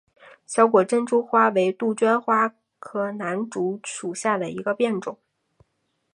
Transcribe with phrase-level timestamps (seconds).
[0.47, 5.19] 小果珍珠花为杜鹃花科南烛属下的一个变种。